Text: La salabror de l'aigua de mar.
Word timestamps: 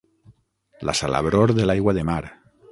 La 0.89 0.95
salabror 1.01 1.53
de 1.61 1.69
l'aigua 1.71 1.97
de 1.99 2.09
mar. 2.13 2.21